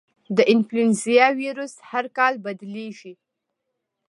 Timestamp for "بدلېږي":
2.45-3.13